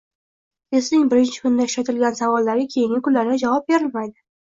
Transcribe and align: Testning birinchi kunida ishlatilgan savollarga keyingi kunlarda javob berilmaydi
Testning 0.75 1.03
birinchi 1.11 1.43
kunida 1.43 1.67
ishlatilgan 1.71 2.17
savollarga 2.21 2.65
keyingi 2.71 3.03
kunlarda 3.09 3.37
javob 3.45 3.69
berilmaydi 3.75 4.19